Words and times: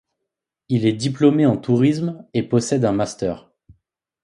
Il 0.67 0.87
est 0.87 0.93
diplômé 0.93 1.45
en 1.45 1.57
tourisme 1.57 2.25
et 2.33 2.41
possède 2.41 2.85
un 2.85 2.91
master. 2.91 3.51